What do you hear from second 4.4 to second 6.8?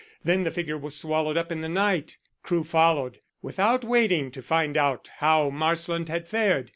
find out how Marsland had fared.